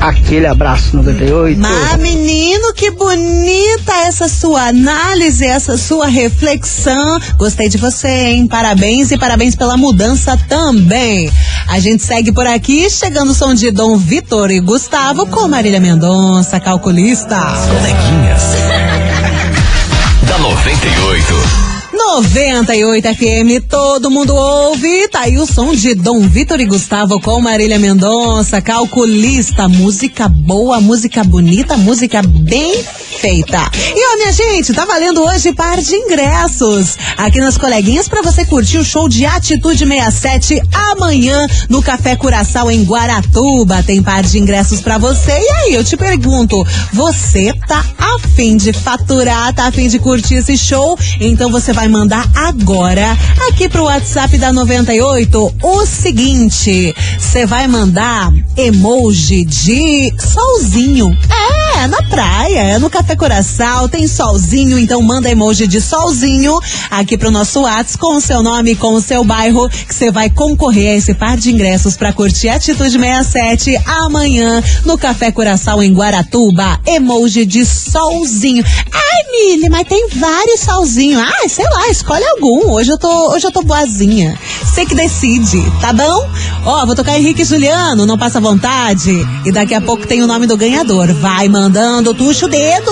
Aquele 0.00 0.46
abraço 0.46 0.96
98. 0.96 1.60
Mas, 1.60 2.00
menino, 2.00 2.72
que 2.72 2.90
bonita 2.90 3.92
essa 4.06 4.28
sua 4.28 4.68
análise, 4.68 5.44
essa 5.44 5.76
sua 5.76 6.06
reflexão. 6.06 7.20
Gostei 7.36 7.68
de 7.68 7.76
você, 7.76 8.08
hein? 8.08 8.46
Parabéns 8.46 9.10
e 9.10 9.18
parabéns 9.18 9.54
pela 9.54 9.76
mudança 9.76 10.38
também. 10.48 11.30
A 11.70 11.78
gente 11.78 12.02
segue 12.02 12.32
por 12.32 12.48
aqui, 12.48 12.90
chegando 12.90 13.30
o 13.30 13.34
som 13.34 13.54
de 13.54 13.70
Dom 13.70 13.96
Vitor 13.96 14.50
e 14.50 14.58
Gustavo 14.58 15.24
com 15.28 15.46
Marília 15.46 15.78
Mendonça, 15.78 16.58
calculista. 16.58 17.36
Coleguinhas. 17.68 18.42
da 20.26 20.36
98. 20.36 21.69
98 22.00 23.14
FM, 23.14 23.68
todo 23.68 24.10
mundo 24.10 24.34
ouve. 24.34 25.06
Tá 25.08 25.20
aí 25.20 25.38
o 25.38 25.46
som 25.46 25.74
de 25.74 25.94
Dom 25.94 26.20
Vitor 26.20 26.58
e 26.58 26.64
Gustavo 26.64 27.20
com 27.20 27.40
Marília 27.40 27.78
Mendonça, 27.78 28.60
calculista. 28.62 29.68
Música 29.68 30.26
boa, 30.26 30.80
música 30.80 31.22
bonita, 31.22 31.76
música 31.76 32.22
bem 32.22 32.82
feita. 33.20 33.70
E 33.94 34.14
ó, 34.14 34.16
minha 34.16 34.32
gente, 34.32 34.72
tá 34.72 34.86
valendo 34.86 35.22
hoje 35.22 35.52
par 35.52 35.78
de 35.78 35.94
ingressos 35.94 36.96
aqui 37.18 37.38
nas 37.38 37.58
coleguinhas 37.58 38.08
para 38.08 38.22
você 38.22 38.46
curtir 38.46 38.78
o 38.78 38.84
show 38.84 39.06
de 39.06 39.26
Atitude 39.26 39.86
67 39.86 40.60
amanhã 40.72 41.46
no 41.68 41.82
Café 41.82 42.16
Curaçao 42.16 42.70
em 42.70 42.82
Guaratuba. 42.82 43.82
Tem 43.82 44.02
par 44.02 44.22
de 44.22 44.38
ingressos 44.38 44.80
para 44.80 44.96
você. 44.96 45.32
E 45.32 45.50
aí, 45.50 45.74
eu 45.74 45.84
te 45.84 45.98
pergunto, 45.98 46.66
você 46.94 47.52
tá 47.68 47.84
afim 47.98 48.56
de 48.56 48.72
faturar, 48.72 49.52
tá 49.52 49.66
afim 49.66 49.86
de 49.86 49.98
curtir 49.98 50.36
esse 50.36 50.56
show? 50.56 50.98
Então 51.20 51.50
você 51.50 51.74
vai 51.74 51.89
mandar 51.90 52.30
agora 52.34 53.16
aqui 53.48 53.68
pro 53.68 53.84
WhatsApp 53.84 54.38
da 54.38 54.52
98 54.52 55.54
o 55.62 55.86
seguinte: 55.86 56.94
você 57.18 57.44
vai 57.44 57.66
mandar 57.66 58.32
emoji 58.56 59.44
de 59.44 60.12
solzinho. 60.18 61.16
É, 61.30 61.69
na 61.88 62.02
praia, 62.02 62.58
é 62.58 62.78
no 62.78 62.90
Café 62.90 63.16
Coração, 63.16 63.88
tem 63.88 64.06
solzinho, 64.06 64.78
então 64.78 65.00
manda 65.00 65.30
emoji 65.30 65.66
de 65.66 65.80
solzinho 65.80 66.58
aqui 66.90 67.16
pro 67.16 67.30
nosso 67.30 67.60
WhatsApp 67.60 67.98
com 67.98 68.16
o 68.16 68.20
seu 68.20 68.42
nome, 68.42 68.74
com 68.74 68.94
o 68.94 69.00
seu 69.00 69.24
bairro, 69.24 69.68
que 69.68 69.94
você 69.94 70.10
vai 70.10 70.28
concorrer 70.28 70.92
a 70.92 70.96
esse 70.96 71.14
par 71.14 71.36
de 71.36 71.50
ingressos 71.50 71.96
para 71.96 72.12
curtir 72.12 72.48
Atitude 72.48 72.98
67 72.98 73.76
amanhã 73.86 74.62
no 74.84 74.98
Café 74.98 75.30
Coração 75.30 75.82
em 75.82 75.92
Guaratuba. 75.92 76.80
Emoji 76.86 77.44
de 77.44 77.64
solzinho. 77.64 78.64
Ai, 78.92 79.20
Mili, 79.30 79.68
mas 79.68 79.86
tem 79.86 80.08
vários 80.10 80.60
solzinhos. 80.60 81.22
Ai, 81.22 81.48
sei 81.48 81.64
lá, 81.64 81.88
escolhe 81.88 82.24
algum. 82.24 82.70
Hoje 82.72 82.90
eu 82.90 82.98
tô, 82.98 83.32
hoje 83.32 83.46
eu 83.46 83.52
tô 83.52 83.62
boazinha. 83.62 84.38
Você 84.62 84.84
que 84.84 84.94
decide, 84.94 85.62
tá 85.80 85.92
bom? 85.92 86.28
Ó, 86.64 86.86
vou 86.86 86.94
tocar 86.94 87.18
Henrique 87.18 87.44
Juliano, 87.44 88.06
não 88.06 88.18
passa 88.18 88.40
vontade. 88.40 89.10
E 89.44 89.52
daqui 89.52 89.74
a 89.74 89.80
pouco 89.80 90.06
tem 90.06 90.22
o 90.22 90.26
nome 90.26 90.46
do 90.46 90.56
ganhador. 90.56 91.12
Vai 91.14 91.48
mandando, 91.70 92.12
tuxa 92.12 92.46
o 92.46 92.48
dedo. 92.48 92.90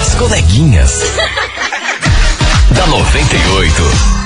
As 0.00 0.14
coleguinhas. 0.14 1.02
da 2.70 2.86
98. 2.86 4.23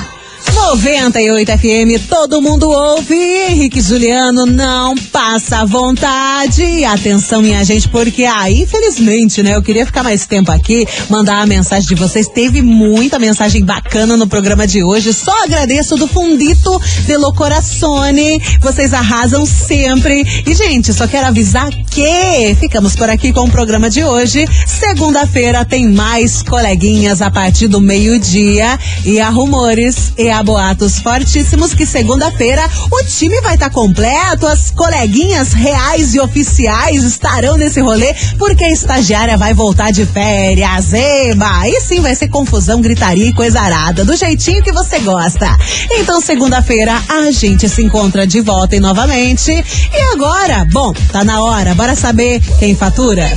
98 0.51 1.51
FM, 1.57 2.07
todo 2.07 2.41
mundo 2.41 2.69
ouve. 2.69 3.15
Henrique 3.49 3.81
Juliano 3.81 4.45
não 4.45 4.95
passa 4.95 5.65
vontade. 5.65 6.83
Atenção, 6.85 7.41
minha 7.41 7.63
gente, 7.63 7.87
porque, 7.89 8.25
ah, 8.25 8.49
infelizmente, 8.49 9.41
né? 9.41 9.55
Eu 9.55 9.61
queria 9.61 9.85
ficar 9.85 10.03
mais 10.03 10.25
tempo 10.25 10.51
aqui, 10.51 10.87
mandar 11.09 11.41
a 11.41 11.45
mensagem 11.45 11.87
de 11.87 11.95
vocês. 11.95 12.27
Teve 12.27 12.61
muita 12.61 13.19
mensagem 13.19 13.63
bacana 13.63 14.17
no 14.17 14.27
programa 14.27 14.65
de 14.65 14.83
hoje. 14.83 15.13
Só 15.13 15.43
agradeço 15.43 15.95
do 15.95 16.07
fundito 16.07 16.81
pelo 17.05 17.33
coraçone. 17.33 18.41
Vocês 18.61 18.93
arrasam 18.93 19.45
sempre. 19.45 20.23
E, 20.45 20.53
gente, 20.53 20.93
só 20.93 21.07
quero 21.07 21.27
avisar 21.27 21.69
que 21.89 22.55
ficamos 22.59 22.95
por 22.95 23.09
aqui 23.09 23.31
com 23.31 23.41
o 23.41 23.51
programa 23.51 23.89
de 23.89 24.03
hoje. 24.03 24.47
Segunda-feira 24.65 25.65
tem 25.65 25.87
mais 25.87 26.41
coleguinhas 26.41 27.21
a 27.21 27.29
partir 27.29 27.67
do 27.67 27.81
meio-dia. 27.81 28.79
E 29.05 29.19
há 29.19 29.29
rumores 29.29 30.13
e 30.17 30.29
há 30.29 30.41
boatos 30.49 30.97
fortíssimos 30.97 31.75
que 31.75 31.85
segunda-feira 31.85 32.67
o 32.91 33.03
time 33.03 33.39
vai 33.41 33.53
estar 33.53 33.69
tá 33.69 33.71
completo, 33.71 34.47
as 34.47 34.71
coleguinhas 34.71 35.53
reais 35.53 36.15
e 36.15 36.19
oficiais 36.19 37.03
estarão 37.03 37.55
nesse 37.55 37.79
rolê, 37.79 38.15
porque 38.35 38.63
a 38.63 38.71
estagiária 38.71 39.37
vai 39.37 39.53
voltar 39.53 39.91
de 39.91 40.07
férias, 40.07 40.91
eba! 40.91 41.69
E 41.69 41.79
sim, 41.81 42.01
vai 42.01 42.15
ser 42.15 42.29
confusão, 42.29 42.81
gritaria 42.81 43.27
e 43.27 43.33
coisa 43.33 43.61
arada, 43.61 44.03
do 44.03 44.15
jeitinho 44.15 44.63
que 44.63 44.71
você 44.71 44.97
gosta. 45.01 45.55
Então, 45.91 46.19
segunda-feira, 46.19 46.99
a 47.07 47.29
gente 47.29 47.69
se 47.69 47.83
encontra 47.83 48.25
de 48.25 48.41
volta 48.41 48.75
e 48.75 48.79
novamente. 48.79 49.51
E 49.51 50.01
agora, 50.13 50.65
bom, 50.71 50.91
tá 51.11 51.23
na 51.23 51.43
hora, 51.43 51.75
bora 51.75 51.95
saber 51.95 52.41
quem 52.57 52.75
fatura? 52.75 53.29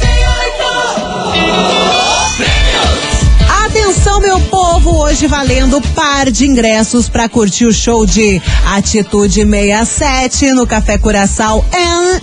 Atenção, 3.92 4.20
meu 4.20 4.40
povo, 4.40 5.02
hoje 5.02 5.26
valendo 5.26 5.78
par 5.94 6.30
de 6.30 6.46
ingressos 6.46 7.10
para 7.10 7.28
curtir 7.28 7.66
o 7.66 7.72
show 7.72 8.06
de 8.06 8.40
Atitude 8.64 9.44
67 9.44 10.52
no 10.52 10.66
Café 10.66 10.96
Curaçao 10.96 11.62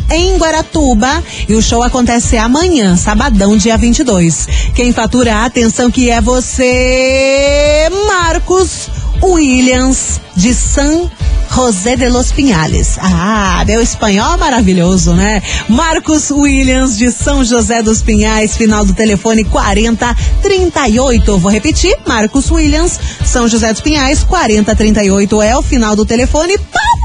em, 0.10 0.16
em 0.16 0.38
Guaratuba. 0.38 1.24
E 1.48 1.54
o 1.54 1.62
show 1.62 1.84
acontece 1.84 2.38
amanhã, 2.38 2.98
sabadão, 2.98 3.56
dia 3.56 3.78
22. 3.78 4.48
Quem 4.74 4.92
fatura 4.92 5.36
a 5.36 5.46
atenção 5.46 5.92
que 5.92 6.10
é 6.10 6.20
você, 6.20 7.88
Marcos 8.08 8.90
Williams 9.22 10.20
de 10.36 10.56
San 10.56 11.08
José 11.50 11.98
de 11.98 12.10
los 12.10 12.32
Pinhales. 12.32 12.98
Ah, 13.02 13.64
meu 13.66 13.82
espanhol 13.82 14.38
maravilhoso, 14.38 15.14
né? 15.14 15.42
Marcos 15.68 16.32
Williams 16.32 16.98
de 16.98 17.12
São 17.12 17.44
José 17.44 17.82
dos 17.82 18.02
Pinhais, 18.02 18.56
final 18.56 18.86
do 18.86 18.94
telefone 18.94 19.44
4038. 19.44 21.38
Vou 21.38 21.52
repetir, 21.52 21.98
Marcos 22.08 22.52
Williams, 22.52 23.00
São 23.26 23.48
José 23.48 23.72
dos 23.74 23.82
Pinhais, 23.82 24.24
4038 24.24 25.42
é 25.42 25.58
o 25.58 25.62
final 25.62 25.96
do 25.96 26.06
telefone. 26.06 26.58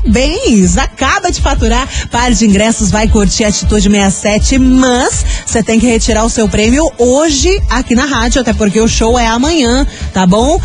Parabéns! 0.05 0.77
Acaba 0.77 1.31
de 1.31 1.40
faturar 1.40 1.88
par 2.11 2.31
de 2.31 2.45
ingressos, 2.45 2.90
vai 2.90 3.09
curtir 3.09 3.45
Atitude 3.45 3.88
67, 3.88 4.59
mas 4.59 5.25
você 5.47 5.62
tem 5.62 5.81
que 5.81 5.87
retirar 5.87 6.25
o 6.25 6.31
seu 6.31 6.47
prêmio 6.47 6.90
hoje 6.99 7.61
aqui 7.71 7.95
na 7.95 8.05
rádio, 8.05 8.40
até 8.40 8.53
porque 8.53 8.81
o 8.81 8.87
show 8.87 9.19
é 9.19 9.27
amanhã, 9.27 9.87
tá 10.12 10.27
bom? 10.27 10.61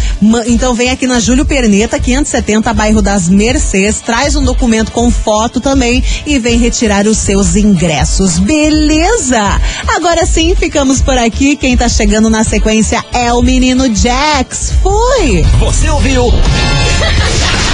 Então 0.46 0.74
vem 0.74 0.90
aqui 0.90 1.08
na 1.08 1.20
Júlio 1.20 1.46
Perneta, 1.46 2.00
570, 2.00 2.74
bairro 2.74 3.02
das 3.02 3.30
Mercês, 3.30 4.02
traz 4.02 4.36
um 4.36 4.44
documento 4.44 4.92
com 4.92 5.10
foto 5.10 5.62
também 5.62 6.04
e 6.26 6.38
vem 6.38 6.58
retirar 6.58 7.08
os 7.08 7.18
seus 7.18 7.56
ingressos, 7.56 8.40
beleza? 8.40 9.60
Agora 9.96 10.26
sim, 10.26 10.54
ficamos 10.54 11.02
por 11.02 11.18
aqui. 11.18 11.56
Quem 11.56 11.78
tá 11.78 11.88
chegando 11.88 12.30
na 12.30 12.44
sequência 12.44 13.04
é 13.14 13.34
o 13.34 13.42
menino 13.42 13.94
Jax. 13.96 14.74
Fui! 14.82 15.44
Você 15.60 15.90
ouviu? 15.90 16.26